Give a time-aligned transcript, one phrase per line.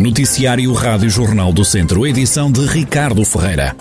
[0.00, 3.76] Noticiário Rádio Jornal do Centro, edição de Ricardo Ferreira.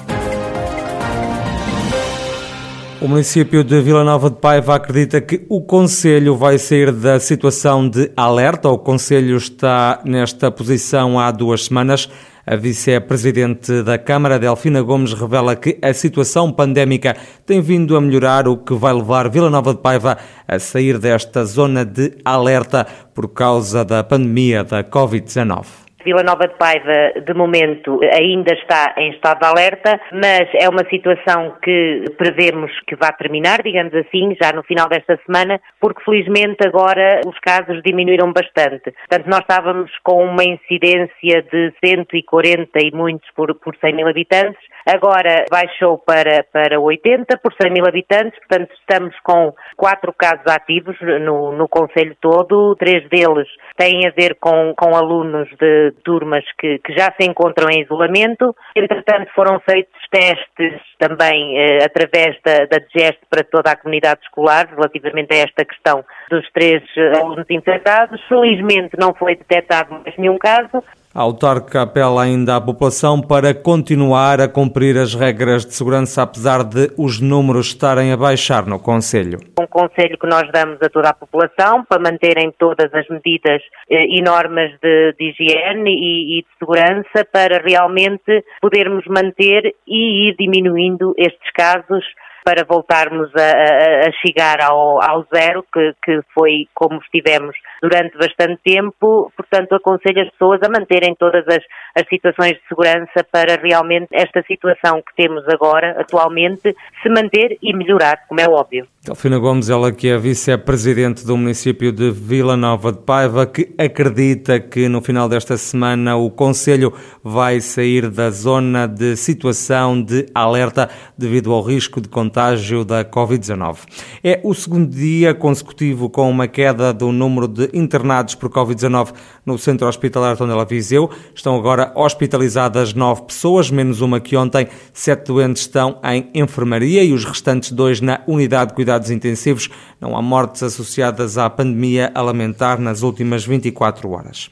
[3.00, 7.88] O município de Vila Nova de Paiva acredita que o Conselho vai sair da situação
[7.88, 8.68] de alerta.
[8.68, 12.10] O Conselho está nesta posição há duas semanas.
[12.46, 17.16] A vice-presidente da Câmara, Delfina Gomes, revela que a situação pandémica
[17.46, 21.46] tem vindo a melhorar, o que vai levar Vila Nova de Paiva a sair desta
[21.46, 25.89] zona de alerta por causa da pandemia da Covid-19.
[26.04, 30.88] Vila Nova de Paiva, de momento, ainda está em estado de alerta, mas é uma
[30.90, 36.66] situação que prevemos que vai terminar, digamos assim, já no final desta semana, porque felizmente
[36.66, 38.92] agora os casos diminuíram bastante.
[39.08, 44.60] Portanto, nós estávamos com uma incidência de 140 e muitos por, por 100 mil habitantes,
[44.86, 50.96] agora baixou para, para 80 por 100 mil habitantes, portanto estamos com quatro casos ativos
[51.02, 53.48] no, no Conselho todo, três deles
[53.78, 58.56] têm a ver com, com alunos de turmas que, que já se encontram em isolamento.
[58.76, 64.68] Entretanto, foram feitos testes também eh, através da, da DGEST para toda a comunidade escolar
[64.70, 68.22] relativamente a esta questão dos três eh, alunos infectados.
[68.28, 70.84] Felizmente não foi detectado mais nenhum caso.
[71.14, 76.64] A autarca apela ainda à população para continuar a cumprir as regras de segurança, apesar
[76.64, 79.40] de os números estarem a baixar no Conselho.
[79.60, 84.06] Um conselho que nós damos a toda a população para manterem todas as medidas eh,
[84.06, 90.36] e normas de, de higiene e, e, de segurança para realmente podermos manter e ir
[90.38, 92.06] diminuindo estes casos
[92.44, 98.18] para voltarmos a, a, a chegar ao, ao zero, que, que foi como estivemos durante
[98.18, 99.32] bastante tempo.
[99.36, 101.64] Portanto, aconselho as pessoas a manterem todas as,
[101.96, 107.76] as situações de segurança para realmente esta situação que temos agora, atualmente, se manter e
[107.76, 108.88] melhorar, como é óbvio.
[109.10, 114.60] Delfina Gomes, ela que é vice-presidente do município de Vila Nova de Paiva, que acredita
[114.60, 116.94] que no final desta semana o Conselho
[117.24, 123.78] vai sair da zona de situação de alerta devido ao risco de contágio da Covid-19.
[124.24, 129.12] É o segundo dia consecutivo com uma queda do número de internados por Covid-19
[129.44, 131.10] no Centro Hospitalar Tondela Viseu.
[131.34, 134.68] Estão agora hospitalizadas nove pessoas, menos uma que ontem.
[134.94, 139.70] Sete doentes estão em enfermaria e os restantes dois na unidade de cuidados intensivos.
[140.02, 144.50] Não há mortes associadas à pandemia a lamentar nas últimas 24 horas.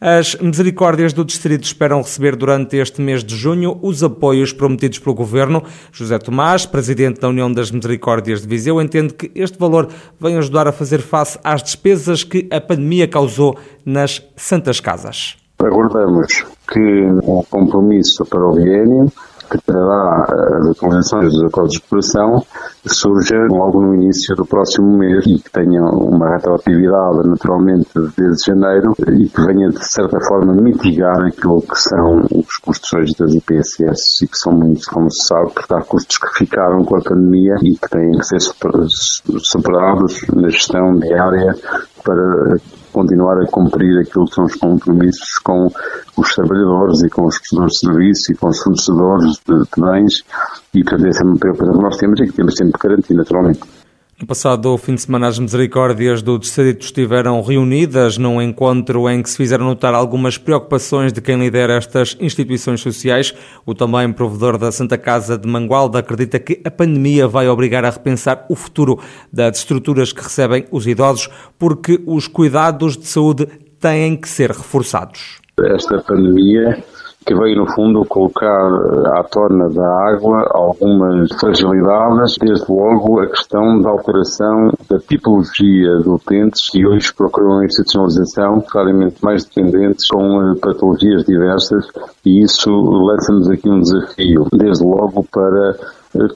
[0.00, 5.14] As misericórdias do Distrito esperam receber durante este mês de junho os apoios prometidos pelo
[5.14, 5.62] Governo.
[5.90, 9.88] José Tomás, presidente da União das Misericórdias de Viseu, entende que este valor
[10.20, 15.36] vem ajudar a fazer face às despesas que a pandemia causou nas Santas Casas.
[15.58, 19.10] Aguardamos que o compromisso para o biênio
[19.50, 20.24] que trará
[20.58, 22.44] as atualizações dos acordos de cooperação
[22.88, 28.94] surja logo no início do próximo mês e que tenha uma retroatividade naturalmente desde janeiro
[29.08, 34.28] e que venha de certa forma mitigar aquilo que são os custos das IPSS e
[34.28, 37.76] que são muitos, como se sabe, porque há custos que ficaram com a pandemia e
[37.76, 41.54] que têm que ser superados na gestão diária
[42.04, 42.56] para
[42.92, 45.68] continuar a cumprir aquilo que são os compromissos com
[46.16, 50.24] os trabalhadores e com os prestadores de serviços e com os fornecedores de, de bens
[50.76, 53.14] e, portanto, essa é uma preocupação que nós temos e que temos sempre que garantir,
[53.14, 53.60] naturalmente.
[54.20, 59.28] No passado fim de semana, as misericórdias do Distrito estiveram reunidas num encontro em que
[59.28, 63.34] se fizeram notar algumas preocupações de quem lidera estas instituições sociais.
[63.66, 67.90] O também provedor da Santa Casa de Mangualda acredita que a pandemia vai obrigar a
[67.90, 68.98] repensar o futuro
[69.30, 71.28] das estruturas que recebem os idosos,
[71.58, 73.46] porque os cuidados de saúde
[73.78, 75.40] têm que ser reforçados.
[75.62, 76.82] Esta pandemia
[77.26, 78.68] que veio, no fundo, colocar
[79.18, 86.08] à tona da água algumas fragilidades, desde logo a questão da alteração da tipologia de
[86.08, 91.84] utentes que hoje procuram a institucionalização, claramente mais dependentes, com eh, patologias diversas,
[92.24, 95.74] e isso lança-nos aqui um desafio, desde logo para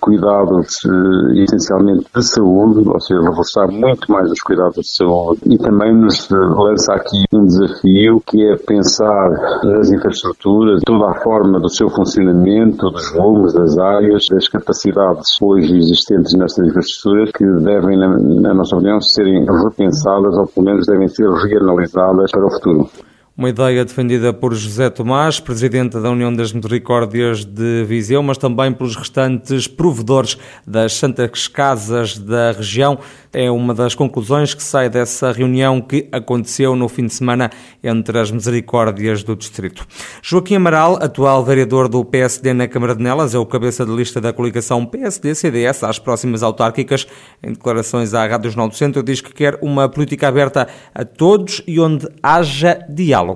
[0.00, 5.58] cuidados eh, essencialmente de saúde, ou seja, reforçar muito mais os cuidados de saúde e
[5.58, 9.30] também nos eh, lança aqui um desafio que é pensar
[9.64, 15.76] nas infraestruturas, toda a forma do seu funcionamento, dos volumes, das áreas, das capacidades hoje
[15.76, 21.08] existentes nestas infraestruturas que devem, na, na nossa opinião, serem repensadas ou pelo menos devem
[21.08, 23.09] ser reanalisadas para o futuro.
[23.40, 28.70] Uma ideia defendida por José Tomás, presidente da União das Misericórdias de Viseu, mas também
[28.70, 32.98] pelos restantes provedores das Santas Casas da região.
[33.32, 37.50] É uma das conclusões que sai dessa reunião que aconteceu no fim de semana
[37.82, 39.86] entre as Misericórdias do Distrito.
[40.20, 44.20] Joaquim Amaral, atual vereador do PSD na Câmara de Nelas, é o cabeça de lista
[44.20, 47.06] da coligação PSD-CDS às próximas autárquicas.
[47.42, 51.62] Em declarações à Rádio Jornal do Centro, diz que quer uma política aberta a todos
[51.66, 53.29] e onde haja diálogo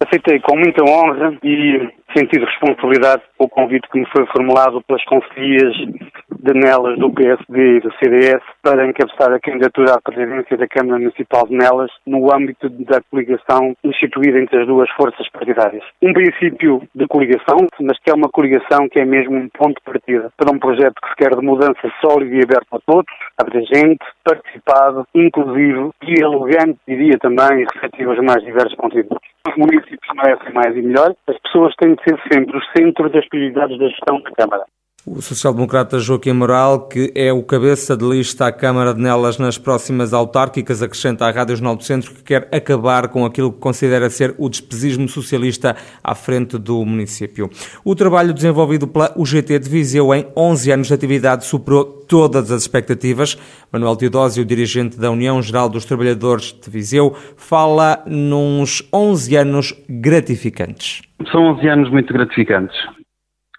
[0.00, 5.02] a aceitei com muita honra e sentido responsabilidade o convite que me foi formulado pelas
[5.06, 10.68] conselhias de Nelas do PSD e do CDS para encabeçar a candidatura à presidência da
[10.68, 15.82] Câmara Municipal de Nelas no âmbito da coligação instituída entre as duas forças partidárias.
[16.02, 19.84] Um princípio de coligação, mas que é uma coligação que é mesmo um ponto de
[19.84, 24.04] partida para um projeto que se quer de mudança sólida e aberto a todos, abrangente,
[24.22, 29.28] participado, inclusivo, dialogante, diria também, e receptivo aos mais diversos contributos.
[29.48, 33.26] Os municípios merecem mais e melhor, as pessoas têm de ser sempre o centro das
[33.30, 34.64] prioridades da gestão da Câmara.
[35.06, 39.56] O social-democrata Joaquim Moral, que é o cabeça de lista à Câmara de Nelas nas
[39.56, 44.10] próximas autárquicas, acrescenta à Rádio Jornal do Centro que quer acabar com aquilo que considera
[44.10, 45.74] ser o despesismo socialista
[46.04, 47.48] à frente do município.
[47.82, 52.60] O trabalho desenvolvido pela UGT de Viseu em 11 anos de atividade superou todas as
[52.60, 53.38] expectativas.
[53.72, 61.00] Manuel Teodósio, dirigente da União Geral dos Trabalhadores de Viseu, fala nos 11 anos gratificantes.
[61.32, 62.76] São 11 anos muito gratificantes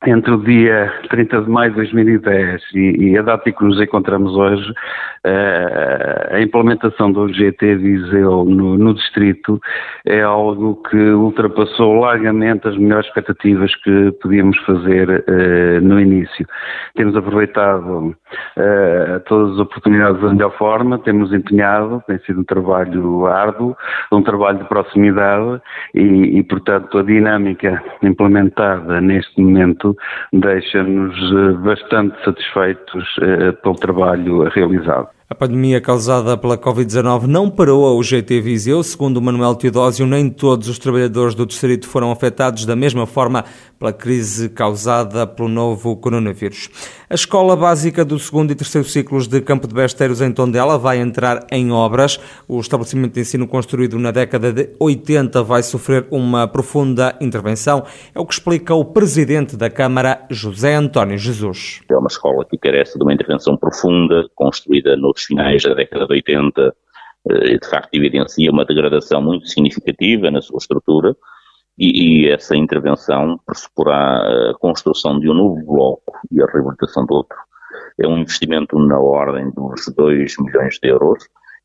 [0.05, 3.79] entre o dia 30 de maio de 2010 e, e a data em que nos
[3.79, 4.73] encontramos hoje,
[5.25, 9.59] uh, a implementação do GT Viseu no, no, distrito
[10.05, 16.45] é algo que ultrapassou largamente as melhores expectativas que podíamos fazer uh, no início.
[16.95, 18.15] Temos aproveitado
[18.57, 23.75] uh, todas as oportunidades da melhor forma, temos empenhado, tem sido um trabalho árduo,
[24.11, 25.61] um trabalho de proximidade
[25.93, 29.95] e, e portanto, a dinâmica implementada neste momento
[30.33, 35.09] deixa-nos eh, bastante satisfeitos eh, pelo trabalho realizado.
[35.31, 38.83] A pandemia causada pela Covid-19 não parou a UGT Viseu.
[38.83, 43.45] Segundo Manuel Teodósio, nem todos os trabalhadores do distrito foram afetados da mesma forma
[43.79, 46.69] pela crise causada pelo novo coronavírus.
[47.09, 50.97] A Escola Básica do segundo e terceiro ciclos de Campo de Besteiros em Tondela vai
[50.99, 52.19] entrar em obras.
[52.45, 57.85] O estabelecimento de ensino construído na década de 80 vai sofrer uma profunda intervenção.
[58.13, 61.81] É o que explica o presidente da Câmara, José António Jesus.
[61.89, 66.05] É uma escola que carece de uma intervenção profunda, construída no dos finais da década
[66.07, 66.75] de 80,
[67.29, 71.15] eh, de facto evidencia uma degradação muito significativa na sua estrutura
[71.77, 77.13] e, e essa intervenção pressuporá a construção de um novo bloco e a reabilitação de
[77.13, 77.37] outro.
[77.99, 81.23] É um investimento na ordem dos 2 milhões de euros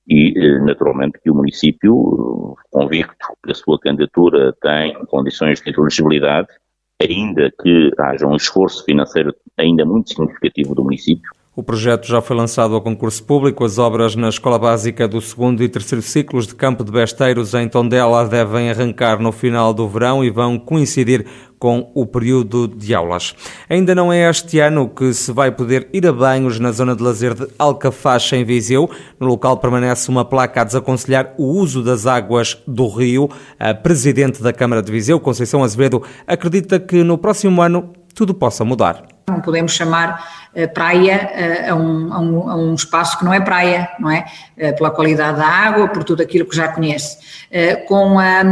[0.08, 6.48] e, eh, naturalmente, que o município, convicto que a sua candidatura tem condições de elegibilidade,
[7.02, 12.36] ainda que haja um esforço financeiro ainda muito significativo do município, o projeto já foi
[12.36, 13.64] lançado ao concurso público.
[13.64, 17.66] As obras na Escola Básica do segundo e terceiro ciclos de Campo de Besteiros em
[17.66, 21.24] Tondela devem arrancar no final do verão e vão coincidir
[21.58, 23.34] com o período de aulas.
[23.70, 27.02] Ainda não é este ano que se vai poder ir a banhos na zona de
[27.02, 28.90] lazer de Alcafacha, em Viseu.
[29.18, 33.30] No local permanece uma placa a desaconselhar o uso das águas do rio.
[33.58, 38.62] A presidente da Câmara de Viseu, Conceição Azevedo, acredita que no próximo ano tudo possa
[38.62, 39.15] mudar.
[39.28, 40.24] Não podemos chamar
[40.54, 44.08] uh, praia uh, a, um, a, um, a, um, espaço que não é praia, não
[44.08, 44.24] é?
[44.56, 47.18] Uh, pela qualidade da água, por tudo aquilo que já conhece.
[47.88, 48.42] com, a,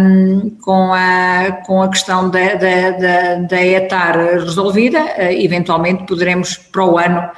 [0.60, 4.98] com, a, com a questão da, da, da, da ETAR resolvida,
[5.30, 7.30] eventualmente poderemos para o ano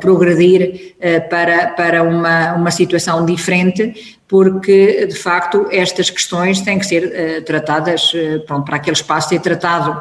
[0.00, 0.96] progredir
[1.30, 8.12] para, para uma, uma situação diferente, porque de facto estas questões têm que ser tratadas,
[8.46, 10.00] pronto, para aquele espaço ser tratado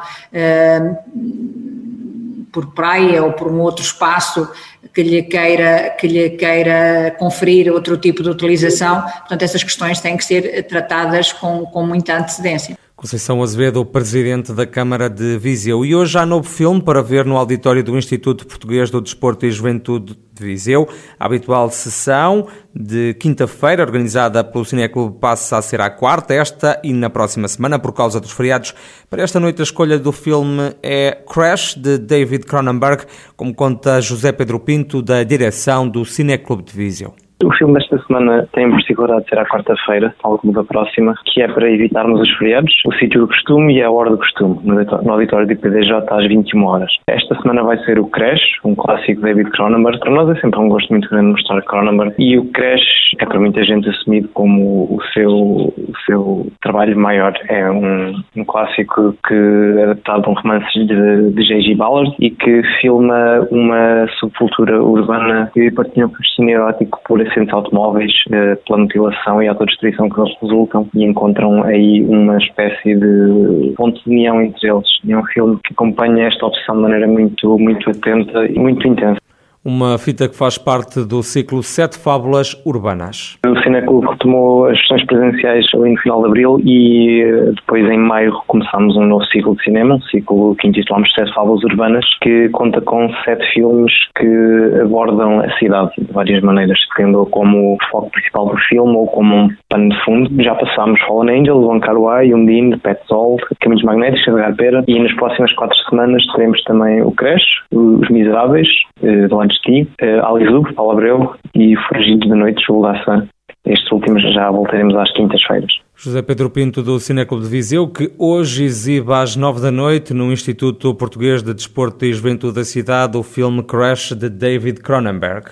[2.51, 4.49] por praia ou por um outro espaço
[4.93, 9.01] que lhe queira, que lhe queira conferir outro tipo de utilização.
[9.01, 12.77] Portanto, essas questões têm que ser tratadas com, com muita antecedência.
[12.99, 15.85] Conceição Azevedo, presidente da Câmara de Viseu.
[15.85, 19.51] E hoje há novo filme para ver no auditório do Instituto Português do Desporto e
[19.51, 20.85] Juventude de Viseu.
[21.17, 26.91] A habitual sessão de quinta-feira, organizada pelo Cineclube, passa a ser a quarta, esta e
[26.91, 28.75] na próxima semana, por causa dos feriados.
[29.09, 33.05] Para esta noite, a escolha do filme é Crash, de David Cronenberg,
[33.37, 37.13] como conta José Pedro Pinto, da direção do Cineclube de Viseu.
[37.41, 41.41] O filme desta semana tem particularidade de ser à quarta-feira, tal como da próxima, que
[41.41, 45.11] é para evitarmos os feriados, o sítio do costume e a hora do costume, no
[45.13, 46.91] auditório do IPDJ às 21 horas.
[47.07, 49.99] Esta semana vai ser o Crash, um clássico de David Cronenberg.
[50.01, 52.13] Para nós é sempre um gosto muito grande mostrar Cronenberg.
[52.19, 52.83] E o Crash
[53.17, 57.33] é para muita gente assumido como o seu, o seu trabalho maior.
[57.47, 59.33] É um, um clássico que
[59.77, 61.75] é adaptado a um romance de, de J.G.
[61.75, 68.11] Ballard e que filma uma subcultura urbana que partilha um fascínio erótico por acidentes automóveis,
[68.31, 74.01] eh, pela mutilação e autodestruição que eles resultam e encontram aí uma espécie de ponto
[74.03, 74.87] de união entre eles.
[75.07, 79.19] É um filme que acompanha esta opção de maneira muito, muito atenta e muito intensa.
[79.63, 83.37] Uma fita que faz parte do ciclo Sete Fábulas Urbanas.
[83.45, 87.97] O Cineclube retomou as sessões presenciais ali no final de abril e eh, depois em
[87.97, 92.49] maio começámos um novo ciclo de cinema, um ciclo que intitulamos Sete Fábulas Urbanas, que
[92.49, 98.49] conta com sete filmes que abordam a cidade de várias maneiras, tendo como foco principal
[98.49, 100.43] do filme ou como um pano de fundo.
[100.43, 105.13] Já passámos Fallen Angel, One Car Why, Undine, Petzold, Caminhos Magnéticos, Edgar Pera e nas
[105.15, 108.67] próximas quatro semanas teremos também o Crash, Os Miseráveis,
[109.03, 109.33] eh, de
[109.67, 113.27] eh, Alizub, Paulo Abreu e Fugidos da Noite, Julgaçã.
[113.65, 115.71] Estes últimos já voltaremos às quintas-feiras.
[115.95, 120.31] José Pedro Pinto do Cineclube de Viseu, que hoje exibe às nove da noite no
[120.31, 125.47] Instituto Português de Desporto e Juventude da cidade o filme Crash de David Cronenberg.